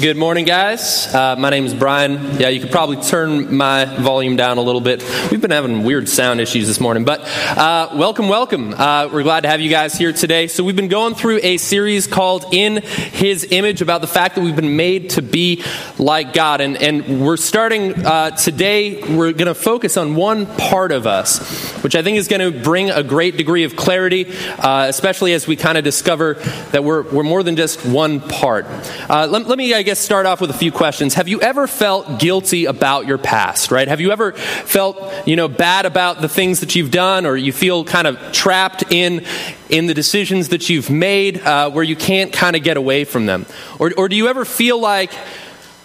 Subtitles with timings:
[0.00, 1.06] Good morning, guys.
[1.14, 2.40] Uh, my name is Brian.
[2.40, 5.04] Yeah, you could probably turn my volume down a little bit.
[5.30, 7.20] We've been having weird sound issues this morning, but
[7.56, 8.74] uh, welcome, welcome.
[8.74, 10.48] Uh, we're glad to have you guys here today.
[10.48, 14.40] So, we've been going through a series called In His Image about the fact that
[14.40, 15.62] we've been made to be
[15.96, 16.60] like God.
[16.60, 21.72] And, and we're starting uh, today, we're going to focus on one part of us,
[21.84, 24.26] which I think is going to bring a great degree of clarity,
[24.58, 26.34] uh, especially as we kind of discover
[26.72, 28.66] that we're, we're more than just one part.
[29.08, 31.14] Uh, let, let me, guess, start off with a few questions.
[31.14, 33.86] Have you ever felt guilty about your past, right?
[33.86, 37.52] Have you ever felt, you know, bad about the things that you've done or you
[37.52, 39.24] feel kind of trapped in,
[39.68, 43.26] in the decisions that you've made uh, where you can't kind of get away from
[43.26, 43.46] them?
[43.78, 45.12] Or, or do you ever feel like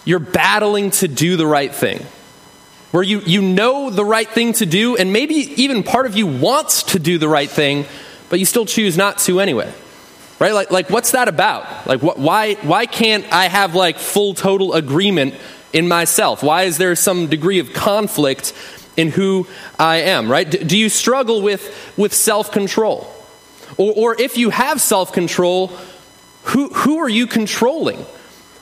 [0.04, 2.04] you're battling to do the right thing?
[2.90, 6.26] Where you, you know the right thing to do, and maybe even part of you
[6.26, 7.84] wants to do the right thing,
[8.28, 9.72] but you still choose not to anyway
[10.40, 10.54] right?
[10.54, 11.86] Like, like what's that about?
[11.86, 15.34] Like what, why, why can't i have like full total agreement
[15.72, 16.42] in myself?
[16.42, 18.52] Why is there some degree of conflict
[18.96, 19.46] in who
[19.78, 20.50] i am right?
[20.50, 23.14] Do you struggle with with self-control?
[23.76, 25.68] Or, or if you have self-control
[26.44, 28.04] who, who are you controlling?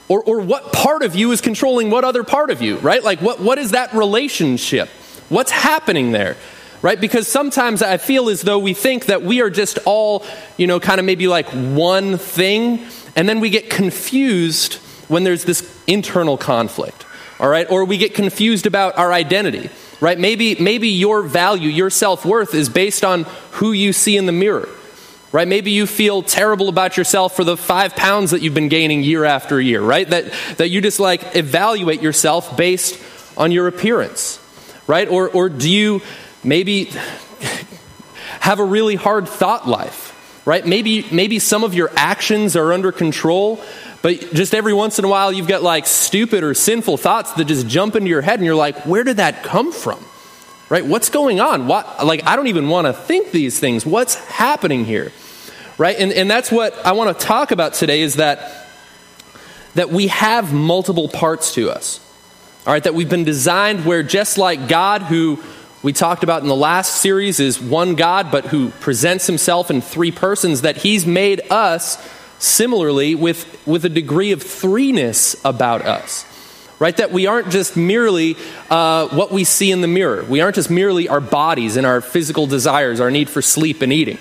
[0.08, 3.02] Or, or what part of you is controlling what other part of you right?
[3.02, 4.88] Like what, what is that relationship?
[5.28, 6.36] What's happening there
[6.82, 7.00] right?
[7.00, 10.24] Because sometimes I feel as though we think that we are just all,
[10.56, 14.74] you know, kind of maybe like one thing, and then we get confused
[15.08, 17.04] when there's this internal conflict,
[17.40, 17.68] all right?
[17.70, 20.18] Or we get confused about our identity, right?
[20.18, 24.32] Maybe, maybe your value, your self worth is based on who you see in the
[24.32, 24.68] mirror.
[25.30, 25.46] Right?
[25.46, 29.26] Maybe you feel terrible about yourself for the five pounds that you've been gaining year
[29.26, 30.08] after year, right?
[30.08, 32.98] That, that you just like evaluate yourself based
[33.36, 34.40] on your appearance,
[34.86, 35.06] right?
[35.06, 36.00] Or, or do you
[36.44, 36.90] maybe
[38.40, 40.64] have a really hard thought life, right?
[40.64, 43.62] Maybe, maybe some of your actions are under control,
[44.00, 47.44] but just every once in a while you've got like stupid or sinful thoughts that
[47.46, 50.02] just jump into your head and you're like, where did that come from?
[50.68, 50.84] Right?
[50.84, 51.66] What's going on?
[51.66, 53.86] What, like, I don't even want to think these things.
[53.86, 55.12] What's happening here?
[55.78, 55.98] Right?
[55.98, 58.66] And, and that's what I want to talk about today is that,
[59.74, 62.00] that we have multiple parts to us.
[62.66, 62.84] All right?
[62.84, 65.42] That we've been designed where just like God, who
[65.88, 69.80] we talked about in the last series is one God, but who presents himself in
[69.80, 71.96] three persons, that he's made us
[72.38, 76.26] similarly with, with a degree of threeness about us.
[76.78, 76.94] Right?
[76.98, 78.36] That we aren't just merely
[78.68, 80.24] uh, what we see in the mirror.
[80.24, 83.90] We aren't just merely our bodies and our physical desires, our need for sleep and
[83.90, 84.18] eating.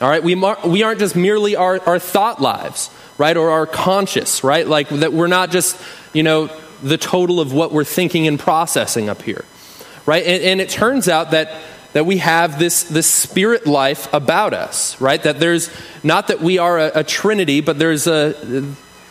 [0.00, 0.24] All right?
[0.24, 2.88] We, mar- we aren't just merely our, our thought lives,
[3.18, 3.36] right?
[3.36, 4.66] Or our conscious, right?
[4.66, 5.78] Like that we're not just,
[6.14, 6.46] you know,
[6.82, 9.44] the total of what we're thinking and processing up here
[10.06, 10.24] right?
[10.24, 11.52] And, and, it turns out that,
[11.92, 15.22] that we have this, this spirit life about us, right?
[15.22, 15.70] That there's
[16.02, 18.34] not that we are a, a trinity, but there's a,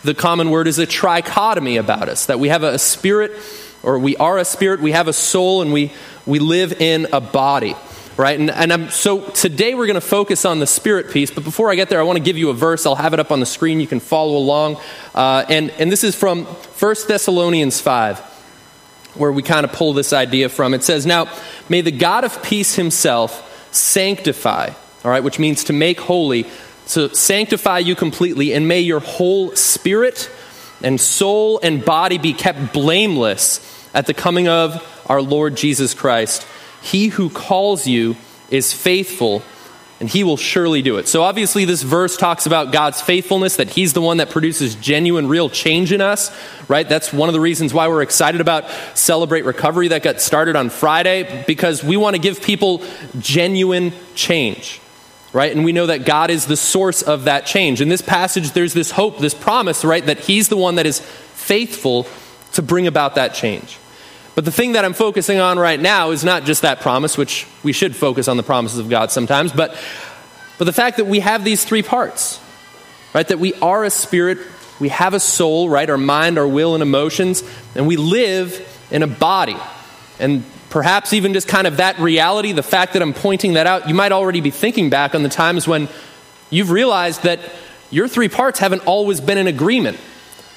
[0.04, 3.32] the common word is a trichotomy about us, that we have a, a spirit,
[3.84, 5.92] or we are a spirit, we have a soul, and we,
[6.26, 7.76] we live in a body
[8.20, 8.38] right?
[8.38, 11.72] And, and I'm, so today we're going to focus on the spirit piece, but before
[11.72, 12.86] I get there, I want to give you a verse.
[12.86, 13.80] I'll have it up on the screen.
[13.80, 14.76] You can follow along.
[15.16, 18.29] Uh, and, and this is from 1 Thessalonians 5
[19.16, 20.74] where we kind of pull this idea from.
[20.74, 21.31] It says, Now,
[21.68, 24.70] may the God of peace himself sanctify,
[25.03, 26.46] all right, which means to make holy,
[26.90, 30.30] to sanctify you completely, and may your whole spirit
[30.81, 36.46] and soul and body be kept blameless at the coming of our Lord Jesus Christ.
[36.81, 38.16] He who calls you
[38.50, 39.44] is faithful
[40.00, 41.08] and he will surely do it.
[41.08, 45.28] So, obviously, this verse talks about God's faithfulness, that he's the one that produces genuine,
[45.28, 46.32] real change in us,
[46.70, 46.88] right?
[46.88, 50.70] That's one of the reasons why we're excited about Celebrate Recovery that got started on
[50.70, 52.82] Friday, because we want to give people
[53.20, 54.80] genuine change,
[55.34, 55.52] right?
[55.52, 57.81] And we know that God is the source of that change.
[57.81, 61.00] In this passage, there's this hope, this promise, right, that he's the one that is
[61.00, 62.08] faithful
[62.54, 63.78] to bring about that change.
[64.40, 67.46] But the thing that I'm focusing on right now is not just that promise, which
[67.62, 69.78] we should focus on the promises of God sometimes, but,
[70.58, 72.40] but the fact that we have these three parts,
[73.14, 73.28] right?
[73.28, 74.38] That we are a spirit,
[74.80, 75.90] we have a soul, right?
[75.90, 77.44] Our mind, our will, and emotions,
[77.75, 79.58] and we live in a body.
[80.22, 83.90] And perhaps even just kind of that reality, the fact that I'm pointing that out,
[83.90, 85.90] you might already be thinking back on the times when
[86.50, 87.42] you've realized that
[87.90, 90.00] your three parts haven't always been in agreement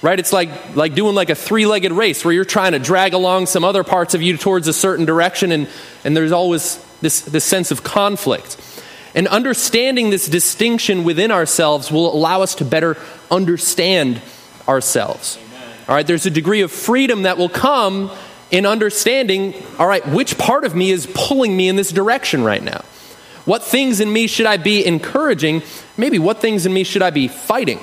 [0.02, 0.18] right?
[0.18, 3.64] It's like like doing like a three-legged race where you're trying to drag along some
[3.64, 5.68] other parts of you towards a certain direction and
[6.04, 8.58] and there's always this this sense of conflict.
[9.14, 12.96] And understanding this distinction within ourselves will allow us to better
[13.30, 14.20] understand
[14.66, 15.38] ourselves.
[15.38, 15.76] Amen.
[15.88, 18.10] all right there's a degree of freedom that will come
[18.50, 22.62] in understanding all right which part of me is pulling me in this direction right
[22.62, 22.84] now?
[23.44, 25.62] What things in me should i be encouraging?
[25.96, 27.80] Maybe what things in me should i be fighting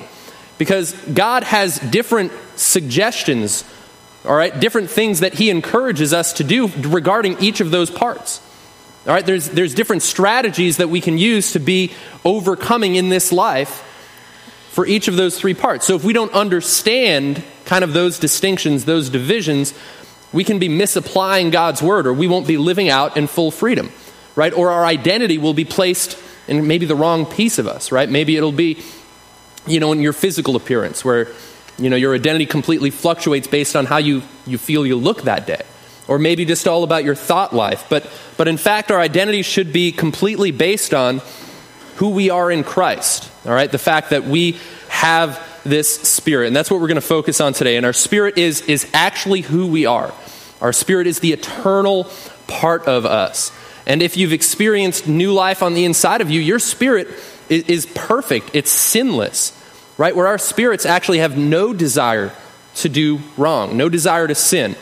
[0.60, 3.64] because God has different suggestions,
[4.26, 8.46] all right, different things that He encourages us to do regarding each of those parts.
[9.06, 11.94] All right, there's, there's different strategies that we can use to be
[12.26, 13.70] overcoming in this life
[14.68, 15.86] for each of those three parts.
[15.86, 19.72] So if we don't understand kind of those distinctions, those divisions,
[20.30, 23.90] we can be misapplying God's word or we won't be living out in full freedom,
[24.36, 24.52] right?
[24.52, 28.10] Or our identity will be placed in maybe the wrong piece of us, right?
[28.10, 28.82] Maybe it'll be,
[29.66, 31.28] you know, in your physical appearance where,
[31.78, 35.46] you know, your identity completely fluctuates based on how you, you feel you look that
[35.46, 35.62] day
[36.08, 37.86] or maybe just all about your thought life.
[37.88, 38.04] But,
[38.36, 41.20] but in fact, our identity should be completely based on
[41.96, 43.30] who we are in Christ.
[43.46, 43.70] All right?
[43.70, 44.58] The fact that we
[44.88, 46.48] have this spirit.
[46.48, 47.76] And that's what we're going to focus on today.
[47.76, 50.12] And our spirit is, is actually who we are.
[50.60, 52.10] Our spirit is the eternal
[52.46, 53.52] part of us.
[53.90, 57.08] And if you've experienced new life on the inside of you, your spirit
[57.48, 59.52] is, is perfect, it's sinless,
[59.98, 60.14] right?
[60.14, 62.30] Where our spirits actually have no desire
[62.76, 64.76] to do wrong, no desire to sin.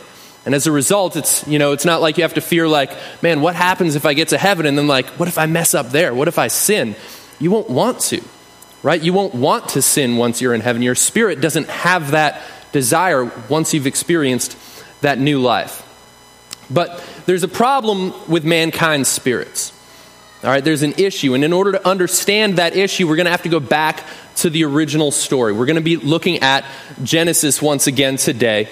[0.44, 2.92] And as a result, it's, you know, it's not like you have to fear, like,
[3.22, 4.66] man, what happens if I get to heaven?
[4.66, 6.12] And then, like, what if I mess up there?
[6.12, 6.94] What if I sin?
[7.38, 8.20] You won't want to,
[8.82, 9.02] right?
[9.02, 10.82] You won't want to sin once you're in heaven.
[10.82, 14.54] Your spirit doesn't have that desire once you've experienced
[15.00, 15.87] that new life.
[16.70, 19.72] But there's a problem with mankind's spirits.
[20.44, 21.34] All right, there's an issue.
[21.34, 24.04] And in order to understand that issue, we're going to have to go back
[24.36, 25.52] to the original story.
[25.52, 26.64] We're going to be looking at
[27.02, 28.68] Genesis once again today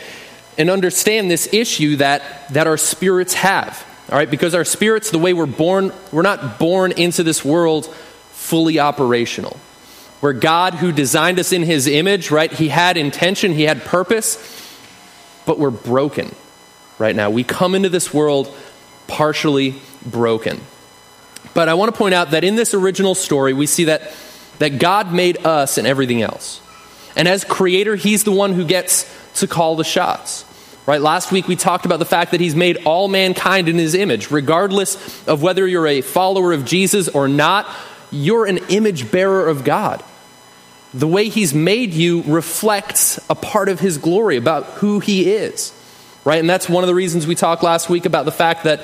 [0.59, 3.85] and understand this issue that, that our spirits have.
[4.11, 7.87] All right, because our spirits, the way we're born, we're not born into this world
[7.87, 9.59] fully operational.
[10.21, 14.39] Where God, who designed us in his image, right, he had intention, he had purpose,
[15.47, 16.33] but we're broken
[16.99, 17.31] right now.
[17.31, 18.55] We come into this world
[19.07, 20.61] partially broken.
[21.55, 24.13] But I want to point out that in this original story, we see that,
[24.59, 26.61] that God made us and everything else.
[27.17, 29.11] And as creator, he's the one who gets
[29.41, 30.45] to call the shots.
[30.87, 31.01] Right?
[31.01, 34.31] Last week we talked about the fact that he's made all mankind in his image.
[34.31, 37.69] Regardless of whether you're a follower of Jesus or not,
[38.13, 40.03] you're an image bearer of God.
[40.95, 45.73] The way he's made you reflects a part of his glory about who he is.
[46.27, 46.41] Right?
[46.41, 48.83] And that's one of the reasons we talked last week about the fact that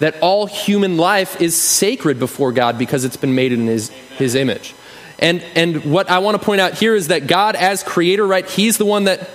[0.00, 4.34] that all human life is sacred before God because it's been made in his, his
[4.34, 4.74] image.
[5.18, 8.48] And, and what I want to point out here is that God, as creator, right,
[8.48, 9.28] he's the one that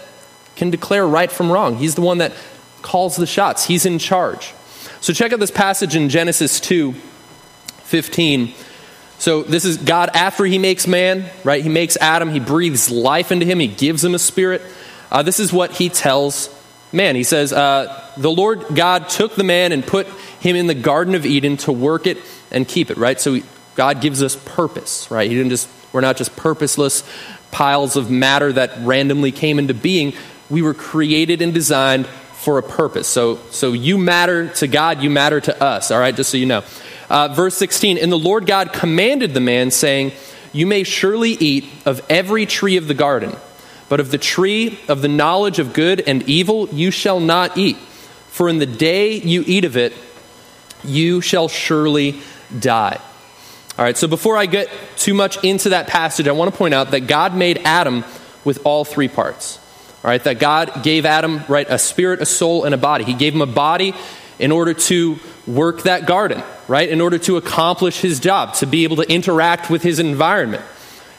[0.56, 1.78] can declare right from wrong.
[1.78, 2.34] He's the one that
[2.82, 4.54] calls the shots, he's in charge.
[5.02, 8.54] So check out this passage in Genesis 2 15.
[9.20, 11.62] So this is God after he makes man, right?
[11.62, 14.64] He makes Adam, he breathes life into him, he gives him a spirit.
[15.12, 16.50] Uh, this is what he tells
[16.96, 17.16] man.
[17.16, 20.08] He says, uh, The Lord God took the man and put
[20.40, 22.18] him in the Garden of Eden to work it
[22.52, 23.20] and keep it, right?
[23.20, 23.40] So
[23.76, 25.30] God gives us purpose, right?
[25.30, 27.04] He didn't just, we're not just purposeless
[27.52, 30.14] piles of matter that randomly came into being
[30.50, 33.08] we were created and designed for a purpose.
[33.08, 36.46] So, so you matter to God, you matter to us, all right, just so you
[36.46, 36.64] know.
[37.10, 40.12] Uh, verse 16 And the Lord God commanded the man, saying,
[40.54, 43.36] You may surely eat of every tree of the garden,
[43.90, 47.78] but of the tree of the knowledge of good and evil you shall not eat.
[48.30, 49.94] For in the day you eat of it,
[50.84, 52.20] you shall surely
[52.58, 53.00] die.
[53.78, 56.74] All right, so before I get too much into that passage, I want to point
[56.74, 58.06] out that God made Adam
[58.46, 59.60] with all three parts.
[60.04, 63.04] All right, that God gave Adam, right, a spirit, a soul, and a body.
[63.04, 63.94] He gave him a body
[64.40, 68.84] in order to work that garden, right, in order to accomplish his job, to be
[68.84, 70.64] able to interact with his environment.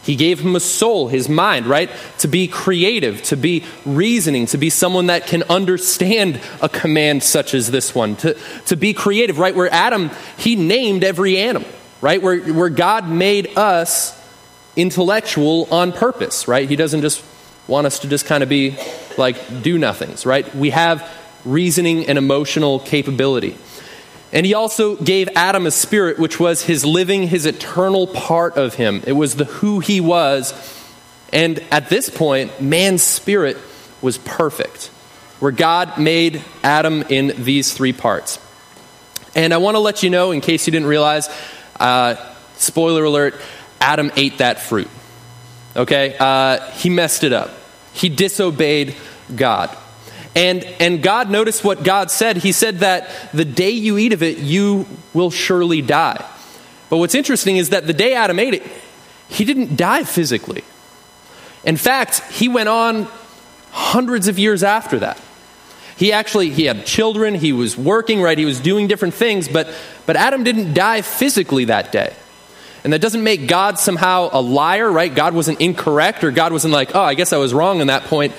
[0.07, 1.91] He gave him a soul, his mind, right?
[2.19, 7.55] To be creative, to be reasoning, to be someone that can understand a command such
[7.55, 9.53] as this one, to, to be creative, right?
[9.53, 11.69] Where Adam, he named every animal,
[12.01, 12.23] right?
[12.23, 14.15] Where, where God made us
[14.77, 16.69] intellectual on purpose, right?
[16.69, 17.25] He doesn't just
[17.67, 18.79] want us to just kind of be
[19.19, 20.55] like do nothings, right?
[20.55, 21.11] We have
[21.45, 23.57] reasoning and emotional capability.
[24.33, 28.75] And he also gave Adam a spirit, which was his living, his eternal part of
[28.75, 29.03] him.
[29.07, 30.53] It was the who he was.
[31.33, 33.57] And at this point, man's spirit
[34.03, 34.89] was perfect,
[35.39, 38.39] where God made Adam in these three parts.
[39.35, 41.29] And I want to let you know, in case you didn't realize,
[41.79, 42.17] uh,
[42.57, 43.35] spoiler alert,
[43.81, 44.89] Adam ate that fruit.
[45.77, 46.17] Okay?
[46.19, 47.51] Uh, he messed it up.
[47.93, 48.97] He disobeyed
[49.35, 49.77] God.
[50.37, 52.37] And, and God, notice what God said.
[52.37, 56.23] He said that the day you eat of it, you will surely die.
[56.91, 58.63] But what's interesting is that the day Adam ate it,
[59.29, 60.63] he didn't die physically.
[61.65, 63.09] In fact, he went on
[63.73, 65.21] hundreds of years after that.
[65.97, 68.37] He actually he had children, he was working, right?
[68.37, 69.69] He was doing different things, but
[70.05, 72.15] but Adam didn't die physically that day.
[72.85, 75.13] And that doesn't make God somehow a liar, right?
[75.13, 78.05] God wasn't incorrect, or God wasn't like, oh, I guess I was wrong on that
[78.05, 78.35] point.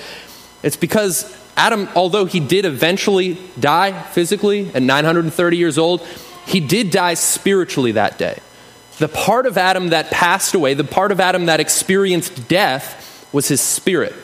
[0.62, 6.06] It's because Adam, although he did eventually die physically at 930 years old,
[6.46, 8.38] he did die spiritually that day.
[8.98, 13.48] The part of Adam that passed away, the part of Adam that experienced death, was
[13.48, 14.14] his spirit,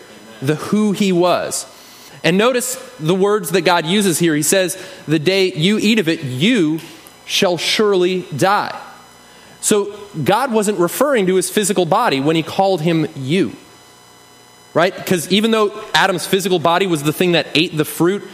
[0.40, 1.66] the who he was.
[2.22, 4.36] And notice the words that God uses here.
[4.36, 6.78] He says, The day you eat of it, you
[7.26, 8.80] shall surely die.
[9.60, 13.56] So God wasn't referring to his physical body when he called him you.
[14.74, 14.94] Right?
[14.94, 18.24] Because even though Adam's physical body was the thing that ate the fruit,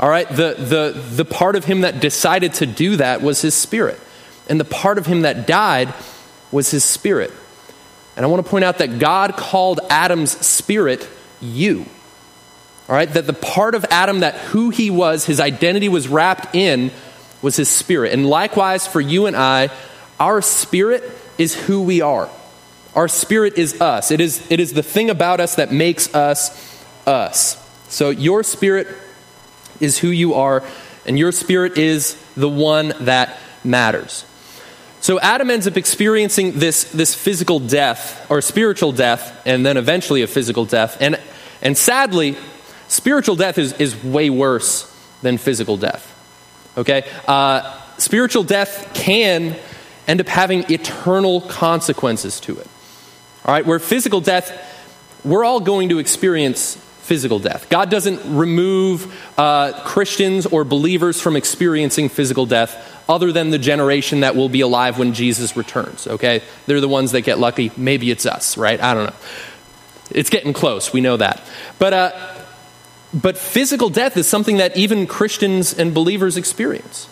[0.00, 3.54] all right, the, the, the part of him that decided to do that was his
[3.54, 4.00] spirit.
[4.48, 5.92] And the part of him that died
[6.50, 7.30] was his spirit.
[8.16, 11.06] And I want to point out that God called Adam's spirit
[11.40, 11.84] you.
[12.88, 16.54] All right, that the part of Adam that who he was, his identity was wrapped
[16.54, 16.90] in,
[17.42, 18.12] was his spirit.
[18.12, 19.70] And likewise for you and I,
[20.18, 21.04] our spirit
[21.38, 22.28] is who we are.
[22.94, 24.10] Our spirit is us.
[24.10, 27.56] It is, it is the thing about us that makes us us.
[27.88, 28.88] So your spirit
[29.80, 30.62] is who you are,
[31.06, 34.26] and your spirit is the one that matters.
[35.00, 40.22] So Adam ends up experiencing this, this physical death, or spiritual death, and then eventually
[40.22, 40.98] a physical death.
[41.00, 41.18] And,
[41.62, 42.36] and sadly,
[42.90, 44.84] Spiritual death is, is way worse
[45.22, 46.04] than physical death.
[46.76, 47.08] Okay?
[47.26, 49.56] Uh, spiritual death can
[50.08, 52.66] end up having eternal consequences to it.
[53.44, 53.64] All right?
[53.64, 54.52] Where physical death,
[55.24, 57.68] we're all going to experience physical death.
[57.68, 64.20] God doesn't remove uh, Christians or believers from experiencing physical death other than the generation
[64.20, 66.42] that will be alive when Jesus returns, okay?
[66.66, 67.72] They're the ones that get lucky.
[67.76, 68.80] Maybe it's us, right?
[68.80, 69.16] I don't know.
[70.12, 70.92] It's getting close.
[70.92, 71.42] We know that.
[71.78, 72.36] But uh,
[73.12, 77.08] but physical death is something that even Christians and believers experience.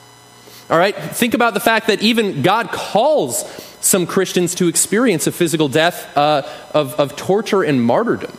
[0.71, 0.95] All right?
[0.95, 3.43] Think about the fact that even God calls
[3.81, 6.43] some Christians to experience a physical death uh,
[6.75, 8.37] of, of torture and martyrdom.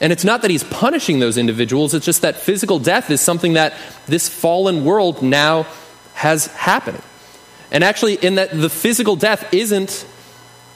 [0.00, 3.54] And it's not that he's punishing those individuals, it's just that physical death is something
[3.54, 3.74] that
[4.06, 5.66] this fallen world now
[6.14, 7.02] has happening.
[7.70, 10.06] And actually, in that the physical death isn't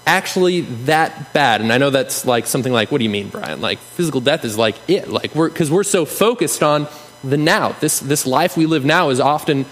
[0.06, 1.60] actually that bad.
[1.60, 3.60] And I know that's like something like, what do you mean, Brian?
[3.60, 5.08] Like physical death is like it.
[5.08, 6.86] Like we're because we're so focused on
[7.22, 7.72] the now.
[7.72, 9.66] This this life we live now is often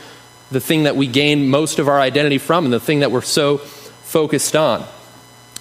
[0.51, 3.23] the thing that we gain most of our identity from and the thing that we're
[3.23, 3.61] so
[4.13, 4.85] focused on.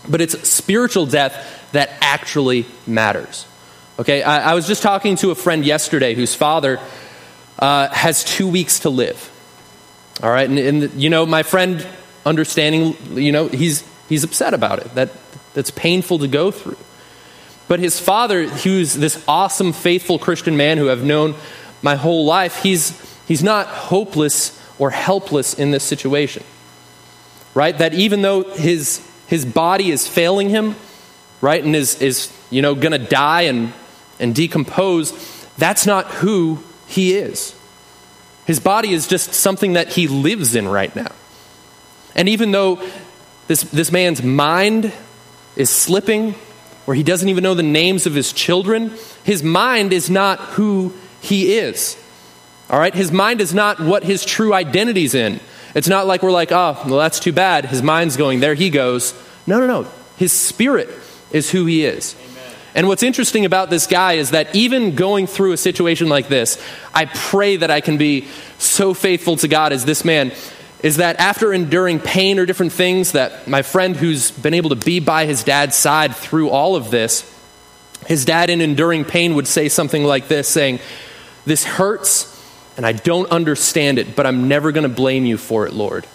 [0.07, 3.47] But it's spiritual death that actually matters.
[3.97, 6.79] Okay, I, I was just talking to a friend yesterday whose father
[7.59, 9.29] uh, has two weeks to live.
[10.21, 11.85] All right, and, and you know, my friend
[12.25, 14.93] understanding, you know, he's He's upset about it.
[14.95, 15.09] That,
[15.53, 16.75] that's painful to go through.
[17.69, 21.33] But his father, who's this awesome, faithful Christian man who I've known
[21.81, 22.91] my whole life, he's,
[23.25, 26.43] he's not hopeless or helpless in this situation.
[27.53, 27.77] Right?
[27.77, 30.75] That even though his, his body is failing him,
[31.41, 33.73] right, and is, is you know, going to die and,
[34.19, 35.11] and decompose,
[35.57, 37.55] that's not who he is.
[38.45, 41.11] His body is just something that he lives in right now.
[42.15, 42.81] And even though
[43.47, 44.91] this, this man's mind
[45.55, 46.35] is slipping,
[46.85, 48.91] where he doesn't even know the names of his children.
[49.23, 51.97] His mind is not who he is.
[52.69, 52.93] All right?
[52.93, 55.39] His mind is not what his true identity's in.
[55.73, 57.65] It's not like we're like, oh, well, that's too bad.
[57.65, 59.13] His mind's going, there he goes.
[59.47, 59.87] No, no, no.
[60.17, 60.89] His spirit
[61.31, 62.15] is who he is.
[62.19, 62.55] Amen.
[62.75, 66.63] And what's interesting about this guy is that even going through a situation like this,
[66.93, 70.31] I pray that I can be so faithful to God as this man
[70.83, 74.75] is that after enduring pain or different things, that my friend who's been able to
[74.75, 77.27] be by his dad's side through all of this,
[78.07, 80.79] his dad in enduring pain would say something like this saying,
[81.45, 82.30] This hurts
[82.81, 86.07] and I don't understand it, but I'm never going to blame you for it, Lord.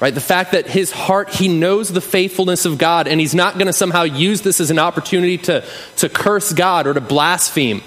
[0.00, 0.14] Right?
[0.14, 3.66] The fact that his heart, he knows the faithfulness of God, and he's not going
[3.66, 5.62] to somehow use this as an opportunity to,
[5.96, 7.82] to curse God or to blaspheme.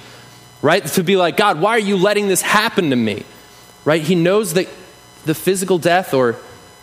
[0.61, 0.85] Right?
[0.85, 3.25] To be like, God, why are you letting this happen to me?
[3.85, 4.03] Right?
[4.03, 4.69] He knows that
[5.25, 6.35] the physical death or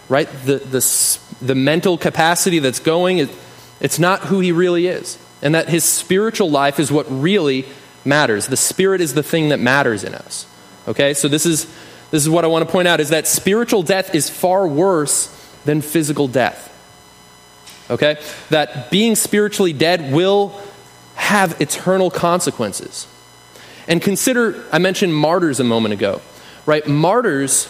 [0.09, 3.31] right the, the, the mental capacity that's going it,
[3.81, 7.65] it's not who he really is and that his spiritual life is what really
[8.05, 10.45] matters the spirit is the thing that matters in us
[10.89, 11.67] okay so this is
[12.11, 15.29] this is what i want to point out is that spiritual death is far worse
[15.65, 16.69] than physical death.
[17.89, 18.21] Okay?
[18.51, 20.61] That being spiritually dead will
[21.15, 23.07] have eternal consequences.
[23.87, 26.21] And consider i mentioned martyrs a moment ago
[26.67, 26.87] right?
[26.87, 27.69] Martyrs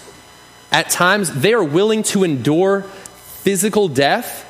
[0.71, 4.49] at times, they are willing to endure physical death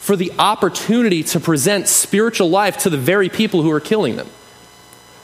[0.00, 4.28] for the opportunity to present spiritual life to the very people who are killing them.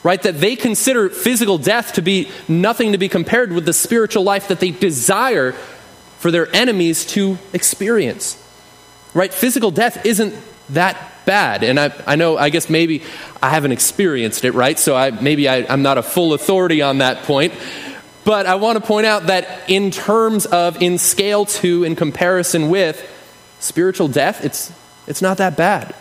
[0.03, 0.21] Right?
[0.23, 4.47] That they consider physical death to be nothing to be compared with the spiritual life
[4.47, 5.53] that they desire
[6.21, 8.37] for their enemies to experience.
[9.13, 9.33] right?
[9.33, 10.35] Physical death isn't
[10.69, 11.63] that bad.
[11.63, 13.03] And I, I know, I guess maybe
[13.41, 14.77] I haven't experienced it, right?
[14.77, 17.53] So I, maybe I, I'm not a full authority on that point.
[18.23, 22.69] But I want to point out that in terms of, in scale to, in comparison
[22.69, 23.01] with
[23.59, 24.71] spiritual death, it's,
[25.07, 25.95] it's not that bad.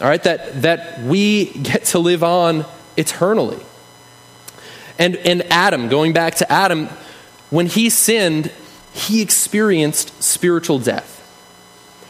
[0.00, 0.22] All right?
[0.22, 2.64] That, that we get to live on
[2.96, 3.60] eternally.
[4.98, 6.88] And, and Adam, going back to Adam,
[7.50, 8.50] when he sinned,
[8.92, 11.12] he experienced spiritual death.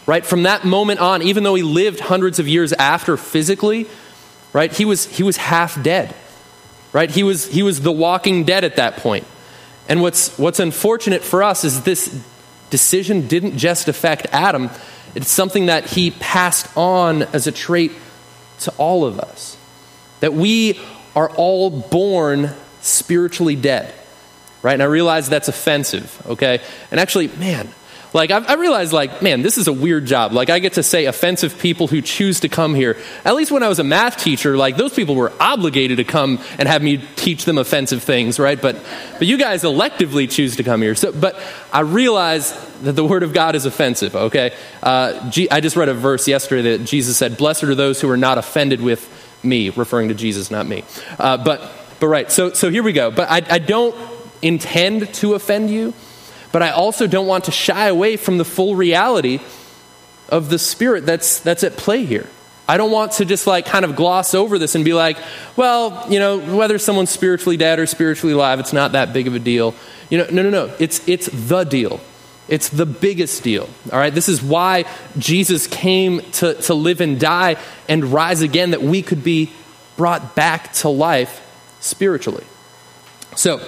[0.07, 0.25] Right?
[0.25, 3.89] From that moment on, even though he lived hundreds of years after physically,
[4.53, 6.15] right, he was, he was half dead.
[6.93, 7.11] Right?
[7.11, 9.27] He was, he was the walking dead at that point.
[9.89, 12.25] And what's, what's unfortunate for us is this
[12.71, 14.71] decision didn't just affect Adam,
[15.15, 17.93] it's something that he passed on as a trait
[18.61, 19.57] to all of us.
[20.21, 20.81] That we
[21.15, 23.93] are all born spiritually dead,
[24.63, 24.75] right?
[24.75, 26.61] And I realize that's offensive, okay?
[26.91, 27.69] And actually, man,
[28.17, 30.33] like, I, I realized, like, man, this is a weird job.
[30.33, 32.97] Like, I get to say offensive people who choose to come here.
[33.27, 36.41] At least when I was a math teacher, like, those people were obligated to come
[36.59, 38.61] and have me teach them offensive things, right?
[38.61, 38.83] But,
[39.19, 40.95] but you guys electively choose to come here.
[40.95, 41.39] So, but
[41.71, 44.55] I realize that the Word of God is offensive, okay?
[44.83, 48.09] Uh, G- I just read a verse yesterday that Jesus said, Blessed are those who
[48.09, 50.85] are not offended with me, referring to Jesus, not me.
[51.19, 53.11] Uh, but, but right, so, so here we go.
[53.11, 53.95] But I, I don't
[54.43, 55.95] intend to offend you
[56.57, 59.41] but I also don't want to shy away from the full reality
[60.31, 62.27] of the spirit that's, that's at play here.
[62.67, 65.19] I don't want to just like kind of gloss over this and be like,
[65.55, 69.35] well, you know, whether someone's spiritually dead or spiritually alive, it's not that big of
[69.35, 69.75] a deal.
[70.09, 70.75] You know, no, no, no.
[70.79, 72.01] It's, it's the deal.
[72.49, 73.69] It's the biggest deal.
[73.93, 74.15] All right.
[74.15, 74.85] This is why
[75.19, 77.57] Jesus came to, to live and die
[77.89, 79.51] and rise again, that we could be
[79.97, 81.43] brought back to life
[81.81, 82.45] spiritually.
[83.35, 83.61] So,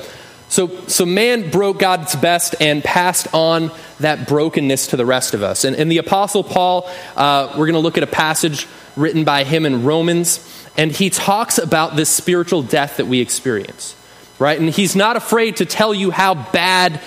[0.49, 3.71] so, so man broke God's best and passed on
[4.01, 5.65] that brokenness to the rest of us.
[5.65, 8.67] And, and the Apostle Paul, uh, we're going to look at a passage
[8.97, 13.95] written by him in Romans, and he talks about this spiritual death that we experience,
[14.39, 14.59] right?
[14.59, 17.01] And he's not afraid to tell you how bad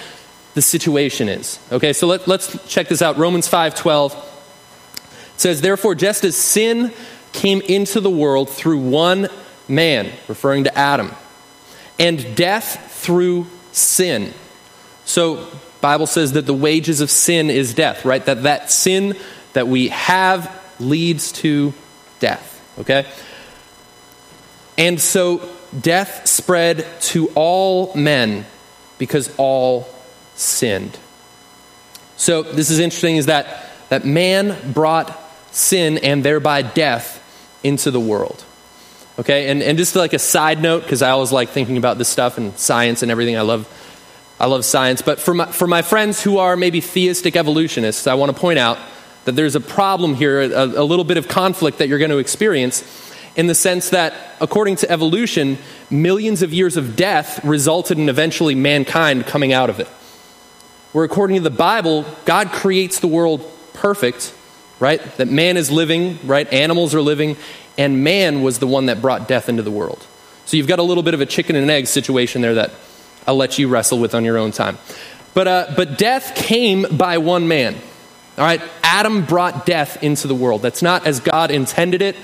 [0.54, 1.60] the situation is.
[1.72, 3.18] Okay, so let, let's check this out.
[3.18, 4.28] Romans 5 12
[5.38, 6.94] says, Therefore, just as sin
[7.34, 9.30] came into the world through one
[9.68, 11.12] man, referring to Adam,
[11.98, 14.34] and death through sin.
[15.06, 15.48] So
[15.80, 18.24] Bible says that the wages of sin is death, right?
[18.26, 19.18] That that sin
[19.54, 21.74] that we have leads to
[22.20, 23.06] death, okay?
[24.78, 25.48] And so
[25.80, 28.46] death spread to all men
[28.98, 29.88] because all
[30.42, 30.98] sinned.
[32.18, 35.18] So this is interesting is that that man brought
[35.52, 37.20] sin and thereby death
[37.64, 38.44] into the world.
[39.20, 42.08] Okay, and, and just like a side note, because I always like thinking about this
[42.08, 43.38] stuff and science and everything.
[43.38, 43.68] I love,
[44.40, 45.02] I love science.
[45.02, 48.58] But for my, for my friends who are maybe theistic evolutionists, I want to point
[48.58, 48.80] out
[49.26, 52.18] that there's a problem here, a, a little bit of conflict that you're going to
[52.18, 52.84] experience
[53.36, 55.58] in the sense that, according to evolution,
[55.90, 59.88] millions of years of death resulted in eventually mankind coming out of it.
[60.94, 64.34] Where, according to the Bible, God creates the world perfect,
[64.80, 65.02] right?
[65.18, 66.52] That man is living, right?
[66.52, 67.38] Animals are living,
[67.78, 70.06] and man was the one that brought death into the world.
[70.46, 72.72] So you've got a little bit of a chicken and egg situation there that
[73.26, 74.78] I'll let you wrestle with on your own time.
[75.34, 77.76] But, uh, but death came by one man.
[78.38, 80.62] All right, Adam brought death into the world.
[80.62, 82.16] That's not as God intended it,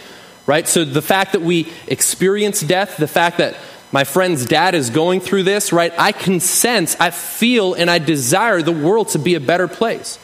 [0.45, 0.67] right?
[0.67, 3.55] So the fact that we experience death, the fact that
[3.91, 5.93] my friend's dad is going through this, right?
[5.97, 10.19] I can sense, I feel, and I desire the world to be a better place,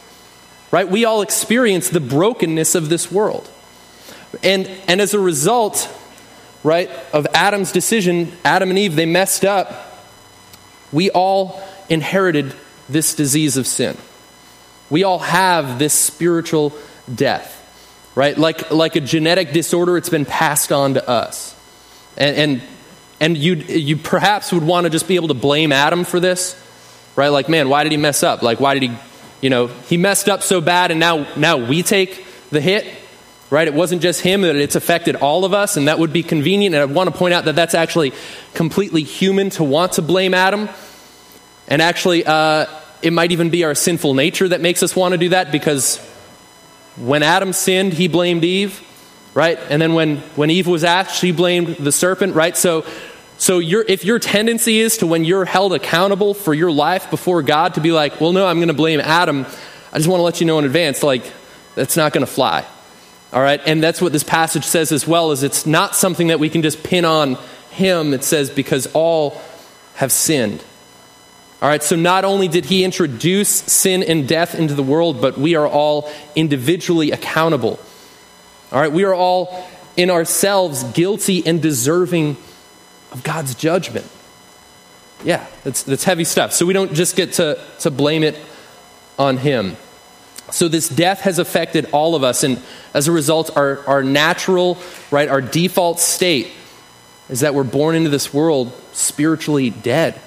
[0.70, 0.88] right?
[0.88, 3.48] We all experience the brokenness of this world.
[4.42, 5.88] And, and as a result,
[6.62, 9.98] right, of Adam's decision, Adam and Eve, they messed up.
[10.92, 12.54] We all inherited
[12.88, 13.96] this disease of sin.
[14.90, 16.74] We all have this spiritual
[17.12, 17.50] death,
[18.14, 18.36] right?
[18.36, 21.58] Like, like a genetic disorder, it's been passed on to us.
[22.16, 22.62] And, and,
[23.24, 26.62] and you, you perhaps would want to just be able to blame Adam for this,
[27.16, 27.30] right?
[27.30, 28.42] Like, man, why did he mess up?
[28.42, 28.94] Like, why did he,
[29.40, 32.86] you know, he messed up so bad and now, now we take the hit?
[33.48, 33.66] right?
[33.66, 36.74] It wasn't just him, that it's affected all of us, and that would be convenient.
[36.74, 38.12] And I want to point out that that's actually
[38.52, 40.68] completely human to want to blame Adam.
[41.68, 42.66] And actually, uh,
[43.00, 45.98] it might even be our sinful nature that makes us want to do that because
[46.96, 48.82] when Adam sinned, he blamed Eve,
[49.34, 49.58] right?
[49.70, 52.56] And then when, when Eve was asked, she blamed the serpent, right?
[52.56, 52.84] So,
[53.36, 57.42] so your, if your tendency is to, when you're held accountable for your life before
[57.42, 59.46] God, to be like, well, no, I'm going to blame Adam,
[59.92, 61.30] I just want to let you know in advance, like,
[61.74, 62.64] that's not going to fly.
[63.32, 66.38] All right, and that's what this passage says as well is it's not something that
[66.38, 67.36] we can just pin on
[67.72, 68.14] him.
[68.14, 69.40] It says because all
[69.96, 70.62] have sinned.
[71.60, 75.36] All right, so not only did he introduce sin and death into the world, but
[75.36, 77.80] we are all individually accountable.
[78.70, 79.66] All right, we are all
[79.96, 82.36] in ourselves guilty and deserving
[83.14, 84.06] of God's judgment.
[85.24, 86.52] Yeah, that's, that's heavy stuff.
[86.52, 88.38] So we don't just get to, to blame it
[89.18, 89.76] on him.
[90.50, 92.60] So this death has affected all of us, and
[92.92, 94.76] as a result, our, our natural,
[95.10, 96.52] right, our default state
[97.30, 100.20] is that we're born into this world spiritually dead,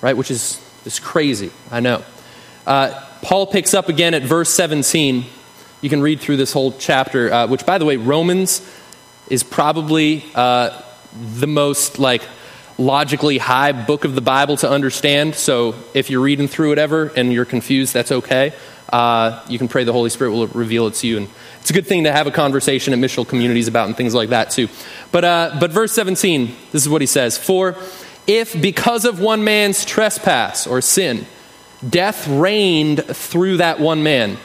[0.00, 0.16] right?
[0.16, 2.04] Which is, is crazy, I know.
[2.64, 5.24] Uh, Paul picks up again at verse 17.
[5.80, 8.62] You can read through this whole chapter, uh, which, by the way, Romans
[9.28, 10.80] is probably uh,
[11.14, 12.22] the most like
[12.78, 15.34] logically high book of the Bible to understand.
[15.34, 18.52] So if you're reading through it ever and you're confused, that's okay.
[18.92, 21.28] Uh, you can pray the Holy Spirit will reveal it to you and
[21.60, 24.28] it's a good thing to have a conversation at missional communities about and things like
[24.28, 24.68] that too.
[25.12, 27.74] But, uh, but verse 17, this is what he says For
[28.26, 31.26] if because of one man's trespass or sin,
[31.88, 34.36] death reigned through that one man,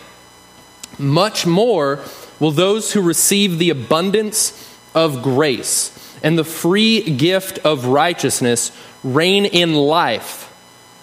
[0.97, 1.99] much more
[2.39, 8.71] will those who receive the abundance of grace and the free gift of righteousness
[9.03, 10.53] reign in life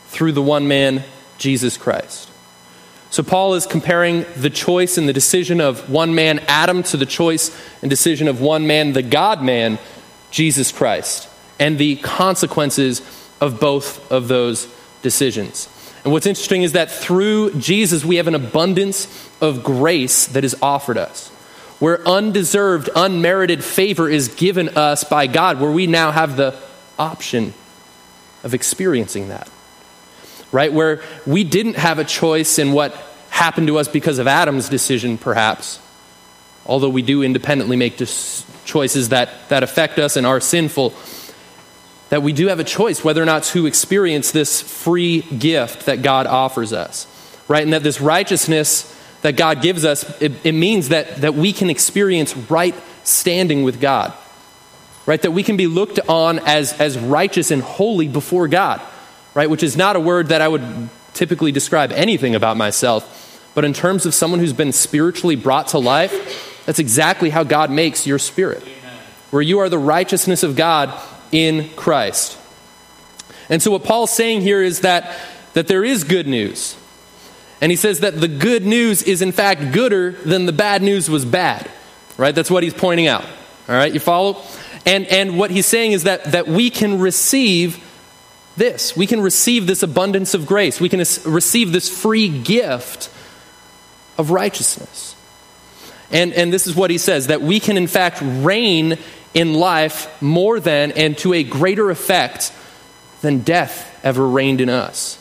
[0.09, 1.05] through the one man,
[1.38, 2.31] Jesus Christ.
[3.11, 7.07] So, Paul is comparing the choice and the decision of one man, Adam, to the
[7.07, 9.79] choice and decision of one man, the God man,
[10.31, 13.00] Jesus Christ, and the consequences
[13.40, 14.68] of both of those
[15.02, 15.68] decisions.
[16.05, 19.09] And what's interesting is that through Jesus, we have an abundance
[19.40, 21.31] of grace that is offered us,
[21.79, 26.55] where undeserved, unmerited favor is given us by God, where we now have the
[26.99, 27.53] option
[28.43, 29.49] of experiencing that
[30.53, 30.73] right?
[30.73, 32.95] Where we didn't have a choice in what
[33.31, 35.81] happened to us because of Adam's decision, perhaps,
[36.65, 37.97] although we do independently make
[38.65, 40.95] choices that, that affect us and are sinful,
[42.09, 46.03] that we do have a choice whether or not to experience this free gift that
[46.03, 47.07] God offers us,
[47.49, 47.62] right?
[47.62, 48.93] And that this righteousness
[49.27, 53.81] that God gives us, it, it means that, that we can experience right standing with
[53.81, 54.15] God,
[55.05, 55.21] right?
[55.21, 58.81] That we can be looked on as, as righteous and holy before God
[59.37, 59.51] right?
[59.51, 63.53] Which is not a word that I would typically describe anything about myself.
[63.55, 67.71] But in terms of someone who's been spiritually brought to life, that's exactly how God
[67.71, 68.62] makes your spirit,
[69.31, 70.91] where you are the righteousness of God
[71.33, 72.39] in Christ.
[73.51, 75.19] And so, what Paul's saying here is that,
[75.53, 76.75] that there is good news.
[77.61, 81.09] And he says that the good news is, in fact, gooder than the bad news
[81.09, 81.71] was bad.
[82.19, 82.35] Right?
[82.35, 83.25] That's what he's pointing out.
[83.69, 84.42] All right, you follow?
[84.85, 87.83] And, and what he's saying is that, that we can receive
[88.57, 88.97] this.
[88.97, 90.81] We can receive this abundance of grace.
[90.81, 93.11] We can receive this free gift
[94.16, 95.14] of righteousness.
[96.11, 98.99] And, and this is what he says that we can, in fact, reign
[99.35, 102.53] in life more than and to a greater effect
[103.23, 105.19] than death ever reigned in us.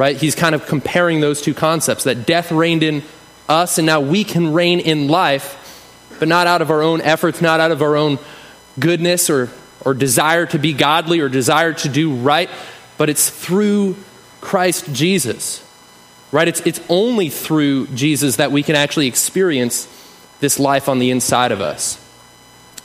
[0.00, 0.16] Right?
[0.16, 3.02] He's kind of comparing those two concepts that death reigned in
[3.50, 7.42] us, and now we can reign in life, but not out of our own efforts,
[7.42, 8.18] not out of our own
[8.78, 9.50] goodness or
[9.84, 12.48] or desire to be godly or desire to do right,
[12.96, 13.94] but it's through
[14.40, 15.62] Christ Jesus.
[16.32, 16.48] Right?
[16.48, 19.86] It's, it's only through Jesus that we can actually experience
[20.40, 22.02] this life on the inside of us.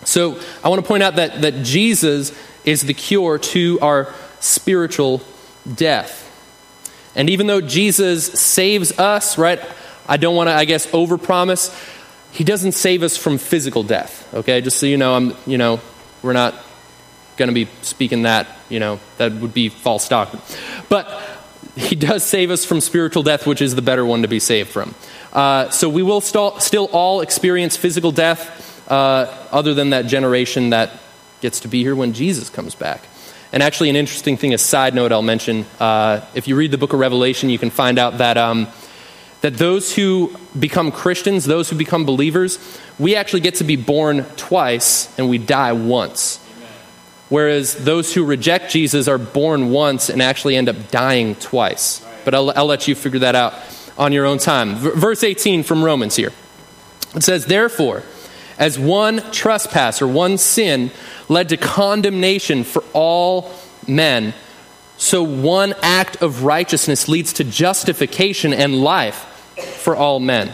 [0.04, 5.21] So I want to point out that, that Jesus is the cure to our spiritual
[5.73, 6.24] death.
[7.15, 9.62] And even though Jesus saves us, right,
[10.08, 11.73] I don't want to, I guess, overpromise.
[12.32, 14.34] He doesn't save us from physical death.
[14.34, 15.80] Okay, just so you know, I'm, you know,
[16.21, 16.54] we're not
[17.38, 20.41] going to be speaking that, you know, that would be false doctrine.
[20.89, 21.08] But
[21.75, 24.69] he does save us from spiritual death, which is the better one to be saved
[24.69, 24.95] from.
[25.34, 30.69] Uh, so we will st- still all experience physical death, uh, other than that generation
[30.69, 30.91] that
[31.41, 33.01] gets to be here when Jesus comes back.
[33.55, 36.77] And actually, an interesting thing, a side note I'll mention uh, if you read the
[36.77, 38.67] book of Revelation, you can find out that, um,
[39.39, 42.59] that those who become Christians, those who become believers,
[42.99, 46.43] we actually get to be born twice and we die once.
[47.29, 52.05] Whereas those who reject Jesus are born once and actually end up dying twice.
[52.25, 53.53] But I'll, I'll let you figure that out
[53.97, 54.75] on your own time.
[54.75, 56.33] V- verse 18 from Romans here.
[57.15, 58.03] It says, Therefore,
[58.57, 60.91] as one trespass or one sin
[61.29, 63.51] led to condemnation for all
[63.88, 64.33] men,
[64.97, 69.15] so one act of righteousness leads to justification and life
[69.81, 70.51] for all men.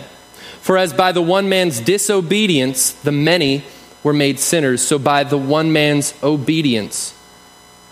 [0.61, 3.63] For as by the one man's disobedience the many
[4.03, 7.13] were made sinners, so by the one man's obedience,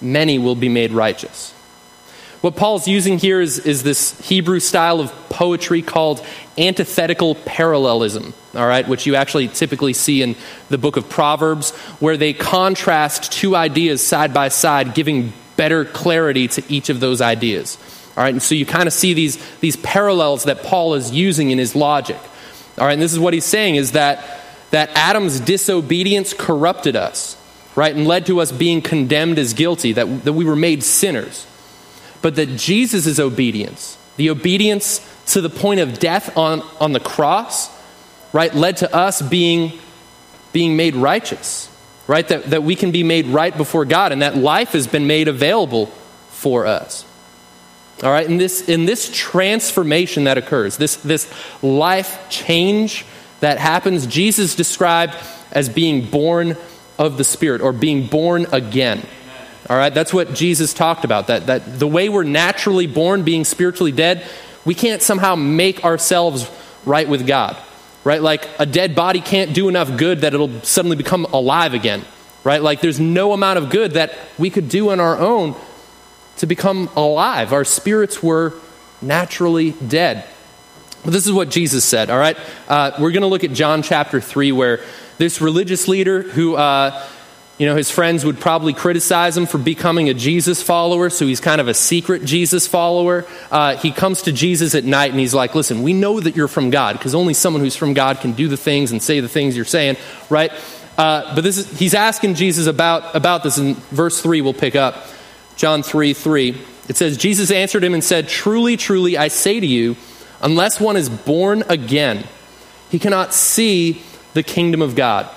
[0.01, 1.53] many will be made righteous.
[2.41, 6.25] What Paul's using here is, is this Hebrew style of poetry called
[6.57, 10.35] antithetical parallelism, all right, which you actually typically see in
[10.69, 16.47] the book of Proverbs, where they contrast two ideas side by side, giving better clarity
[16.47, 17.77] to each of those ideas.
[18.15, 21.51] All right, and so you kind of see these, these parallels that Paul is using
[21.51, 22.19] in his logic.
[22.77, 27.35] All right, and this is what he's saying is that, that Adam's disobedience corrupted us,
[27.75, 31.45] right, and led to us being condemned as guilty, that, that we were made sinners.
[32.21, 37.69] But that Jesus' obedience, the obedience to the point of death on, on the cross,
[38.33, 39.79] right, led to us being,
[40.51, 41.69] being made righteous,
[42.07, 42.27] right?
[42.27, 45.27] That, that we can be made right before God and that life has been made
[45.27, 45.87] available
[46.29, 47.05] for us.
[48.01, 53.05] All right, in this, in this transformation that occurs, this, this life change
[53.41, 55.15] that happens, Jesus described
[55.51, 56.55] as being born
[56.97, 59.05] of the Spirit or being born again.
[59.67, 61.27] All right, that's what Jesus talked about.
[61.27, 64.25] That, that the way we're naturally born, being spiritually dead,
[64.65, 66.49] we can't somehow make ourselves
[66.85, 67.57] right with God.
[68.03, 68.21] Right?
[68.21, 72.05] Like a dead body can't do enough good that it'll suddenly become alive again.
[72.43, 72.61] Right?
[72.61, 75.55] Like there's no amount of good that we could do on our own
[76.37, 77.51] to become alive.
[77.51, 78.53] Our spirits were
[79.01, 80.25] naturally dead.
[81.03, 82.37] But this is what Jesus said, all right?
[82.67, 84.81] Uh, we're going to look at John chapter 3, where
[85.17, 87.05] this religious leader who, uh,
[87.59, 91.41] you know, his friends would probably criticize him for becoming a Jesus follower, so he's
[91.41, 93.25] kind of a secret Jesus follower.
[93.51, 96.47] Uh, he comes to Jesus at night and he's like, Listen, we know that you're
[96.47, 99.27] from God, because only someone who's from God can do the things and say the
[99.27, 99.97] things you're saying,
[100.29, 100.51] right?
[100.97, 104.75] Uh, but this is, he's asking Jesus about, about this in verse 3, we'll pick
[104.75, 105.05] up.
[105.57, 106.61] John 3 3.
[106.87, 109.97] It says, Jesus answered him and said, Truly, truly, I say to you,
[110.41, 112.23] unless one is born again,
[112.89, 114.01] he cannot see
[114.33, 115.29] the kingdom of God.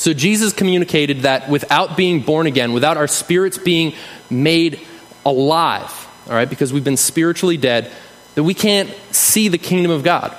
[0.00, 3.92] So Jesus communicated that without being born again, without our spirits being
[4.30, 4.80] made
[5.26, 7.92] alive, all right, because we've been spiritually dead,
[8.34, 10.34] that we can't see the kingdom of God.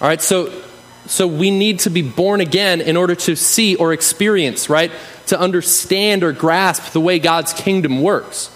[0.00, 0.62] All right, so
[1.06, 4.90] so we need to be born again in order to see or experience, right?
[5.26, 8.50] to understand or grasp the way God's kingdom works.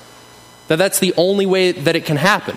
[0.68, 2.56] That that's the only way that it can happen.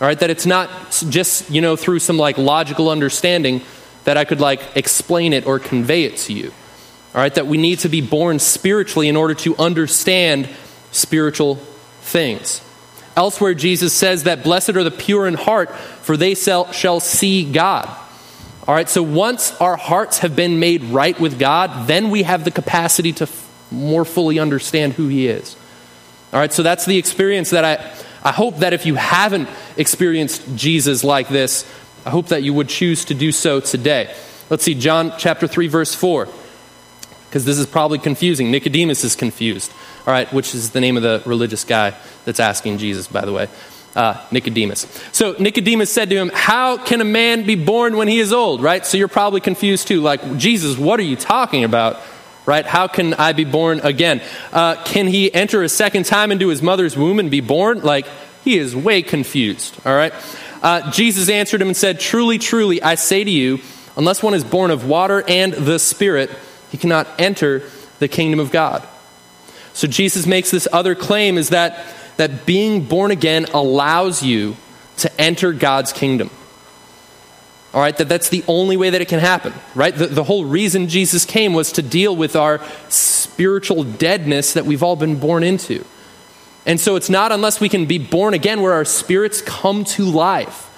[0.00, 0.70] All right, that it's not
[1.08, 3.62] just, you know, through some like logical understanding
[4.04, 6.52] that I could like explain it or convey it to you.
[7.16, 10.50] All right, that we need to be born spiritually in order to understand
[10.92, 11.54] spiritual
[12.02, 12.60] things.
[13.16, 17.88] Elsewhere, Jesus says that blessed are the pure in heart, for they shall, see God.
[18.68, 22.44] All right, so once our hearts have been made right with God, then we have
[22.44, 23.28] the capacity to
[23.70, 25.56] more fully understand who He is.
[26.34, 29.48] All right, so that's the experience that I, I hope that if you haven't
[29.78, 31.64] experienced Jesus like this,
[32.04, 34.14] I hope that you would choose to do so today.
[34.50, 36.28] Let's see, John chapter 3, verse 4,
[37.36, 38.50] because this is probably confusing.
[38.50, 39.70] Nicodemus is confused,
[40.06, 41.94] all right, which is the name of the religious guy
[42.24, 43.48] that's asking Jesus, by the way.
[43.94, 44.86] Uh, Nicodemus.
[45.12, 48.62] So Nicodemus said to him, How can a man be born when he is old?
[48.62, 48.86] Right?
[48.86, 50.00] So you're probably confused too.
[50.00, 52.00] Like, Jesus, what are you talking about?
[52.46, 52.64] right?
[52.64, 54.22] How can I be born again?
[54.50, 57.82] Uh, can he enter a second time into his mother's womb and be born?
[57.82, 58.06] Like,
[58.44, 60.14] he is way confused, all right?
[60.62, 63.58] Uh, Jesus answered him and said, Truly, truly, I say to you,
[63.94, 66.30] unless one is born of water and the Spirit,
[66.76, 67.62] he cannot enter
[68.00, 68.86] the kingdom of God.
[69.72, 71.86] So Jesus makes this other claim is that,
[72.18, 74.56] that being born again allows you
[74.98, 76.28] to enter God's kingdom.
[77.72, 79.94] All right, that that's the only way that it can happen, right?
[79.94, 82.60] The, the whole reason Jesus came was to deal with our
[82.90, 85.82] spiritual deadness that we've all been born into.
[86.66, 90.04] And so it's not unless we can be born again where our spirits come to
[90.04, 90.70] life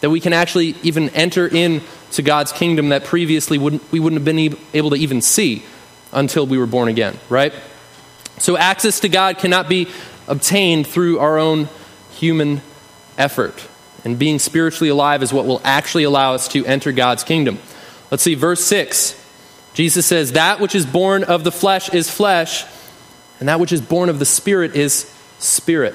[0.00, 4.24] that we can actually even enter into God's kingdom that previously wouldn't, we wouldn't have
[4.24, 5.62] been able to even see
[6.12, 7.52] until we were born again, right?
[8.38, 9.88] So access to God cannot be
[10.28, 11.68] obtained through our own
[12.10, 12.60] human
[13.16, 13.66] effort.
[14.04, 17.58] And being spiritually alive is what will actually allow us to enter God's kingdom.
[18.10, 19.22] Let's see, verse 6.
[19.74, 22.64] Jesus says, That which is born of the flesh is flesh,
[23.40, 25.94] and that which is born of the spirit is spirit.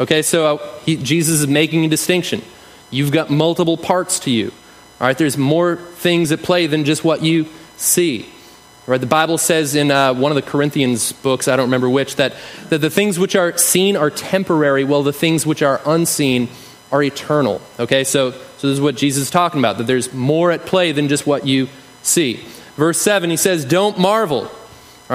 [0.00, 2.42] Okay, so uh, he, Jesus is making a distinction.
[2.90, 4.52] You've got multiple parts to you.
[5.00, 7.46] All right, there's more things at play than just what you
[7.76, 8.22] see.
[8.22, 11.90] All right, the Bible says in uh, one of the Corinthians books, I don't remember
[11.90, 12.34] which, that,
[12.70, 16.48] that the things which are seen are temporary, while the things which are unseen
[16.90, 17.60] are eternal.
[17.78, 20.92] Okay, so, so this is what Jesus is talking about, that there's more at play
[20.92, 21.68] than just what you
[22.02, 22.36] see.
[22.76, 24.40] Verse 7, he says, Don't marvel.
[24.40, 24.50] All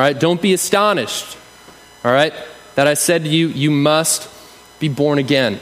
[0.02, 1.38] right, don't be astonished.
[2.06, 2.34] All right,
[2.76, 4.30] that I said to you, you must
[4.80, 5.60] be born again.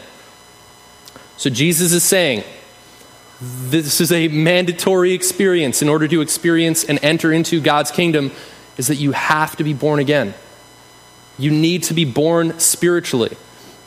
[1.42, 2.44] So Jesus is saying,
[3.42, 8.30] this is a mandatory experience in order to experience and enter into God's kingdom
[8.78, 10.36] is that you have to be born again.
[11.40, 13.36] You need to be born spiritually.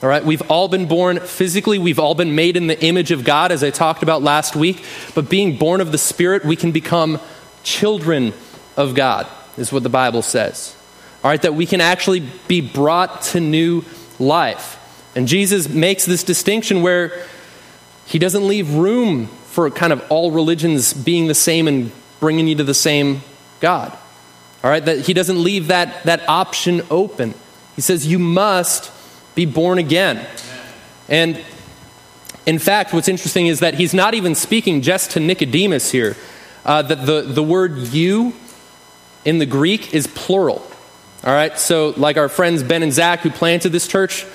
[0.03, 3.23] All right, we've all been born physically, we've all been made in the image of
[3.23, 4.83] God, as I talked about last week.
[5.15, 7.21] But being born of the Spirit, we can become
[7.63, 8.33] children
[8.75, 10.75] of God, is what the Bible says.
[11.23, 13.85] all right, that we can actually be brought to new
[14.19, 14.77] life.
[15.15, 17.25] And Jesus makes this distinction where
[18.05, 22.55] he doesn't leave room for kind of all religions being the same and bringing you
[22.55, 23.21] to the same
[23.59, 23.97] God.
[24.63, 27.33] All right, that he doesn't leave that, that option open.
[27.75, 28.91] He says, You must
[29.35, 30.25] be born again.
[31.07, 31.39] And
[32.45, 36.15] in fact, what's interesting is that he's not even speaking just to Nicodemus here.
[36.63, 38.33] Uh, that the, the word you
[39.23, 40.65] in the Greek is plural.
[41.23, 44.25] All right, so like our friends Ben and Zach who planted this church,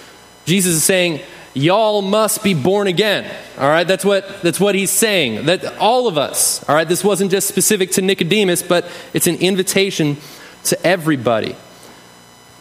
[0.45, 1.21] Jesus is saying,
[1.53, 3.29] Y'all must be born again.
[3.59, 5.47] All right, that's what, that's what he's saying.
[5.47, 9.37] That all of us, all right, this wasn't just specific to Nicodemus, but it's an
[9.37, 10.17] invitation
[10.65, 11.57] to everybody.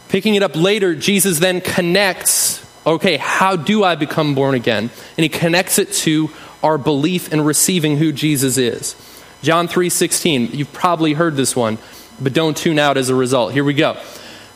[0.08, 4.90] Picking it up later, Jesus then connects okay, how do I become born again?
[5.18, 6.30] And he connects it to
[6.64, 8.96] our belief in receiving who Jesus is.
[9.42, 11.78] John 3:16, you've probably heard this one,
[12.20, 13.54] but don't tune out as a result.
[13.54, 13.94] Here we go.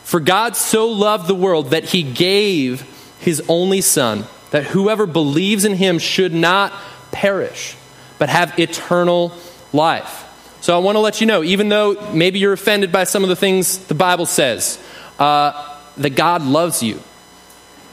[0.02, 2.84] For God so loved the world that he gave
[3.24, 6.72] his only son that whoever believes in him should not
[7.10, 7.76] perish
[8.18, 9.32] but have eternal
[9.72, 10.20] life.
[10.60, 13.28] So I want to let you know, even though maybe you're offended by some of
[13.28, 14.82] the things the Bible says,
[15.18, 17.00] uh, that God loves you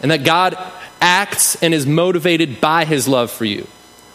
[0.01, 0.57] and that God
[1.01, 3.67] acts and is motivated by his love for you.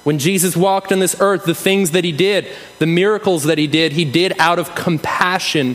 [0.05, 2.47] When Jesus walked on this earth, the things that he did,
[2.79, 5.75] the miracles that he did, he did out of compassion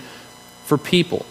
[0.63, 1.25] for people.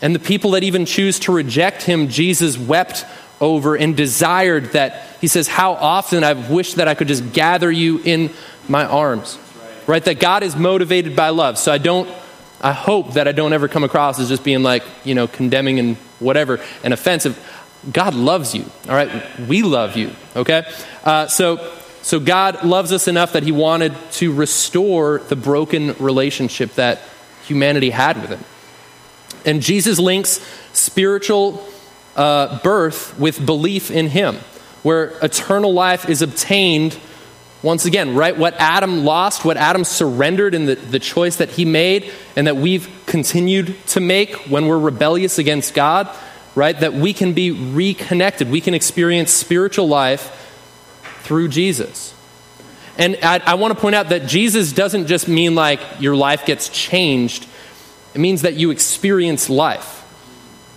[0.00, 3.04] And the people that even choose to reject him, Jesus wept
[3.40, 5.02] over and desired that.
[5.20, 8.30] He says, How often I've wished that I could just gather you in
[8.68, 9.38] my arms.
[9.58, 9.88] Right.
[9.88, 10.04] right?
[10.04, 11.58] That God is motivated by love.
[11.58, 12.08] So I don't,
[12.60, 15.78] I hope that I don't ever come across as just being like, you know, condemning
[15.78, 17.38] and whatever and offensive.
[17.92, 19.38] God loves you, all right?
[19.40, 20.64] We love you, okay?
[21.04, 26.74] Uh, so, so God loves us enough that He wanted to restore the broken relationship
[26.74, 27.02] that
[27.44, 28.40] humanity had with Him.
[29.44, 30.40] And Jesus links
[30.72, 31.52] spiritual
[32.16, 34.36] uh, birth with belief in Him,
[34.82, 36.98] where eternal life is obtained
[37.64, 38.36] once again, right?
[38.36, 42.56] What Adam lost, what Adam surrendered in the, the choice that he made, and that
[42.58, 46.14] we've continued to make when we're rebellious against God,
[46.54, 46.78] right?
[46.78, 48.50] That we can be reconnected.
[48.50, 50.40] We can experience spiritual life
[51.22, 52.14] through Jesus.
[52.98, 56.44] And I, I want to point out that Jesus doesn't just mean like your life
[56.44, 57.46] gets changed,
[58.14, 60.03] it means that you experience life.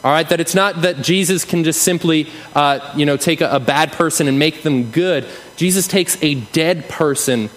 [0.03, 3.49] All right, that it's not that Jesus can just simply, uh, you know, take a,
[3.49, 5.27] a bad person and make them good.
[5.55, 7.49] Jesus takes a dead person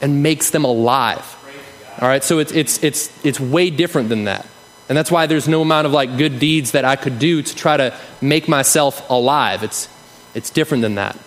[0.00, 1.32] and makes them alive.
[2.00, 4.46] All right, so it's, it's, it's, it's way different than that.
[4.88, 7.56] And that's why there's no amount of like good deeds that I could do to
[7.56, 9.62] try to make myself alive.
[9.64, 9.88] It's,
[10.34, 11.18] it's different than that.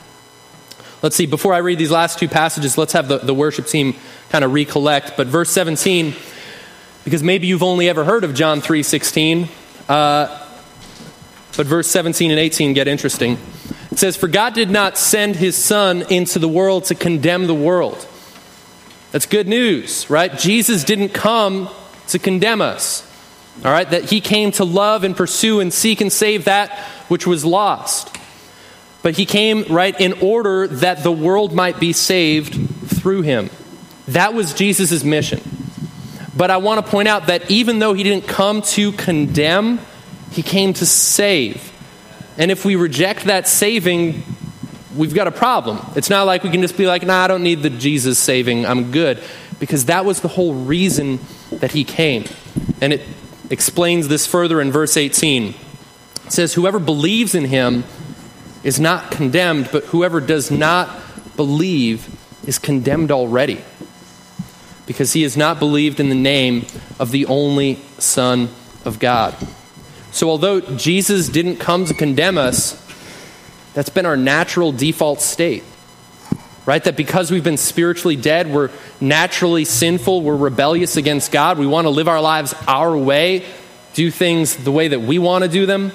[1.02, 3.96] Let's see, before I read these last two passages, let's have the, the worship team
[4.30, 5.18] kind of recollect.
[5.18, 6.14] But verse 17,
[7.04, 9.48] because maybe you've only ever heard of John 3 16,
[9.88, 10.46] uh,
[11.58, 13.38] but verse 17 and 18 get interesting.
[13.92, 17.56] It says, For God did not send his Son into the world to condemn the
[17.56, 18.08] world.
[19.12, 20.38] That's good news, right?
[20.38, 21.70] Jesus didn't come
[22.10, 23.06] to condemn us.
[23.66, 26.78] All right, that he came to love and pursue and seek and save that
[27.10, 28.16] which was lost.
[29.02, 32.54] But he came, right, in order that the world might be saved
[32.88, 33.50] through him.
[34.08, 35.42] That was Jesus' mission.
[36.36, 39.80] But I want to point out that even though he didn't come to condemn,
[40.32, 41.74] he came to save.
[42.38, 44.24] And if we reject that saving,
[44.96, 45.80] we've got a problem.
[45.96, 48.66] It's not like we can just be like, nah, I don't need the Jesus saving,
[48.66, 49.22] I'm good.
[49.60, 51.20] Because that was the whole reason
[51.52, 52.26] that he came.
[52.82, 53.02] And it
[53.50, 55.54] explains this further in verse 18.
[56.26, 57.84] It says, Whoever believes in him
[58.64, 60.90] is not condemned, but whoever does not
[61.36, 62.08] believe
[62.46, 63.62] is condemned already,
[64.86, 66.66] because he has not believed in the name
[67.00, 68.50] of the only Son
[68.86, 69.36] of God.
[70.20, 72.76] So, although Jesus didn't come to condemn us,
[73.74, 75.64] that's been our natural default state
[76.66, 76.84] right?
[76.84, 81.86] That because we've been spiritually dead, we're naturally sinful, we're rebellious against God, we want
[81.86, 83.46] to live our lives our way,
[83.94, 85.94] do things the way that we want to do them,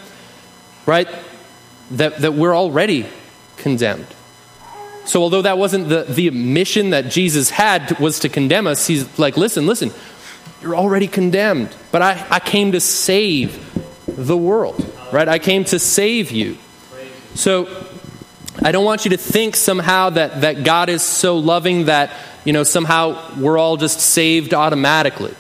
[0.87, 1.07] right?
[1.91, 3.07] That, that we're already
[3.59, 4.07] condemned.
[5.05, 9.19] So, although that wasn't the, the mission that Jesus had was to condemn us, he's
[9.19, 9.91] like, listen, listen,
[10.63, 11.77] you're already condemned.
[11.93, 13.74] But I, I came to save
[14.17, 15.29] the world, right?
[15.29, 16.57] I came to save you.
[17.35, 17.69] So,
[18.63, 22.13] I don't want you to think somehow that, that God is so loving that,
[22.45, 25.35] you know, somehow we're all just saved automatically.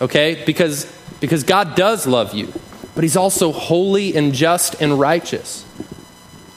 [0.00, 0.42] Okay?
[0.44, 2.52] Because, because God does love you,
[2.94, 5.64] but He's also holy and just and righteous.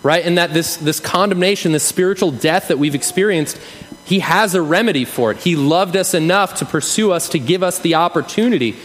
[0.01, 0.25] Right?
[0.25, 3.59] And that this, this condemnation, this spiritual death that we've experienced,
[4.05, 5.37] He has a remedy for it.
[5.37, 8.75] He loved us enough to pursue us, to give us the opportunity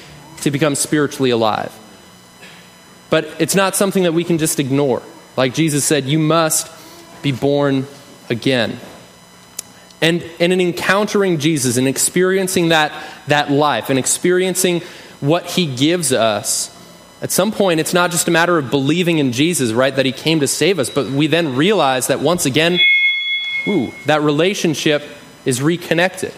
[0.42, 1.72] to become spiritually alive.
[3.14, 5.00] But it's not something that we can just ignore.
[5.36, 6.68] Like Jesus said, you must
[7.22, 7.86] be born
[8.28, 8.80] again.
[10.02, 12.90] And, and in encountering Jesus and experiencing that,
[13.28, 14.80] that life and experiencing
[15.20, 16.76] what he gives us,
[17.22, 20.10] at some point, it's not just a matter of believing in Jesus, right, that he
[20.10, 22.80] came to save us, but we then realize that once again,
[23.68, 25.04] ooh, that relationship
[25.44, 26.32] is reconnected,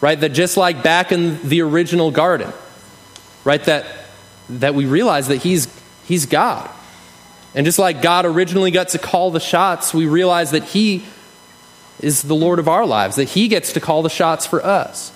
[0.00, 0.18] right?
[0.18, 2.52] That just like back in the original garden,
[3.44, 3.86] right, that,
[4.48, 5.77] that we realize that he's,
[6.08, 6.68] he's God.
[7.54, 11.04] And just like God originally got to call the shots, we realize that he
[12.00, 15.12] is the Lord of our lives, that he gets to call the shots for us,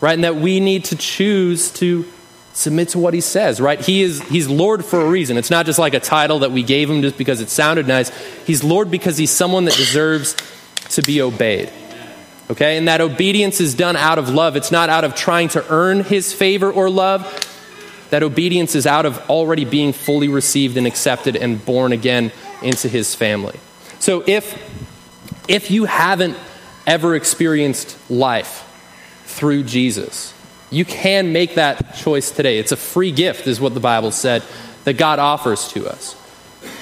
[0.00, 0.14] right?
[0.14, 2.04] And that we need to choose to
[2.52, 3.80] submit to what he says, right?
[3.80, 5.36] He is he's Lord for a reason.
[5.36, 8.10] It's not just like a title that we gave him just because it sounded nice.
[8.46, 10.34] He's Lord because he's someone that deserves
[10.90, 11.70] to be obeyed.
[12.50, 12.76] Okay?
[12.78, 14.56] And that obedience is done out of love.
[14.56, 17.44] It's not out of trying to earn his favor or love.
[18.10, 22.32] That obedience is out of already being fully received and accepted and born again
[22.62, 23.58] into his family.
[23.98, 24.56] So if
[25.48, 26.36] if you haven't
[26.86, 28.64] ever experienced life
[29.24, 30.34] through Jesus,
[30.70, 32.58] you can make that choice today.
[32.58, 34.42] It's a free gift, is what the Bible said,
[34.84, 36.14] that God offers to us.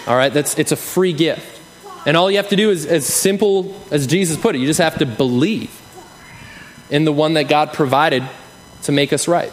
[0.07, 1.61] All right, that's it's a free gift.
[2.07, 4.81] And all you have to do is as simple as Jesus put it, you just
[4.81, 5.71] have to believe
[6.89, 8.23] in the one that God provided
[8.83, 9.53] to make us right.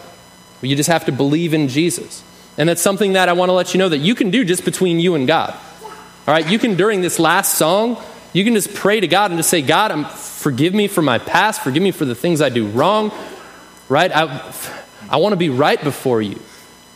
[0.62, 2.22] You just have to believe in Jesus.
[2.56, 4.64] And that's something that I want to let you know that you can do just
[4.64, 5.54] between you and God.
[6.26, 8.02] All right, you can during this last song,
[8.32, 11.18] you can just pray to God and just say, God, I'm, forgive me for my
[11.18, 13.12] past, forgive me for the things I do wrong
[13.88, 14.10] right?
[14.14, 14.52] I,
[15.08, 16.40] I want to be right before you.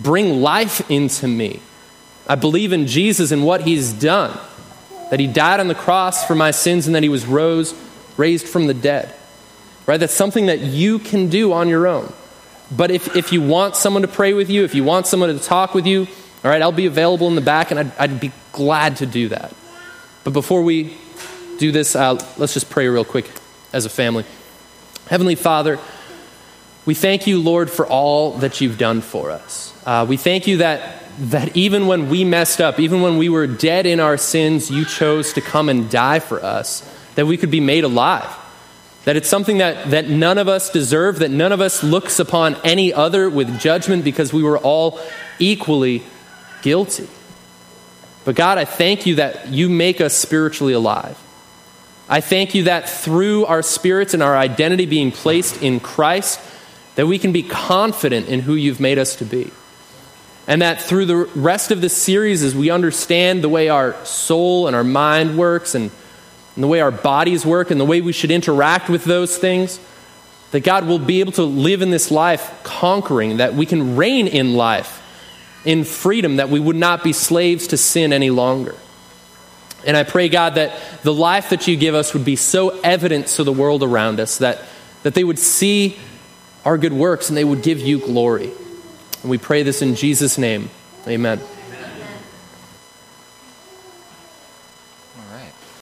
[0.01, 1.61] Bring life into me.
[2.27, 4.39] I believe in Jesus and what he's done.
[5.11, 7.75] That he died on the cross for my sins and that he was rose,
[8.17, 9.15] raised from the dead.
[9.87, 9.99] Right?
[9.99, 12.13] That's something that you can do on your own.
[12.71, 15.43] But if, if you want someone to pray with you, if you want someone to
[15.43, 16.07] talk with you,
[16.45, 19.29] all right, I'll be available in the back and I'd, I'd be glad to do
[19.29, 19.55] that.
[20.25, 20.97] But before we
[21.59, 23.31] do this, uh, let's just pray real quick
[23.73, 24.25] as a family.
[25.09, 25.79] Heavenly Father,
[26.85, 29.75] we thank you, Lord, for all that you've done for us.
[29.87, 33.47] Uh, we thank you that, that even when we messed up, even when we were
[33.47, 36.83] dead in our sins, you chose to come and die for us,
[37.15, 38.31] that we could be made alive.
[39.09, 42.57] That it's something that, that none of us deserve, that none of us looks upon
[42.57, 45.01] any other with judgment because we were all
[45.39, 46.03] equally
[46.61, 47.09] guilty.
[48.27, 51.19] But God, I thank you that you make us spiritually alive.
[52.07, 56.39] I thank you that through our spirits and our identity being placed in Christ,
[56.97, 59.51] that we can be confident in who you've made us to be.
[60.47, 64.67] And that through the rest of this series, as we understand the way our soul
[64.67, 65.91] and our mind works and,
[66.59, 69.79] and the way our bodies work and the way we should interact with those things,
[70.51, 74.27] that God will be able to live in this life conquering, that we can reign
[74.27, 75.01] in life
[75.65, 78.75] in freedom, that we would not be slaves to sin any longer.
[79.87, 83.29] And I pray, God, that the life that you give us would be so evident
[83.29, 84.59] to the world around us that,
[85.05, 85.97] that they would see
[86.65, 88.51] our good works and they would give you glory.
[89.23, 90.71] And we pray this in Jesus' name.
[91.07, 91.41] Amen.